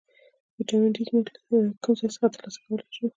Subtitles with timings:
[0.57, 1.39] ویټامین ډي موږ له
[1.83, 3.05] کوم ځای څخه ترلاسه کولی شو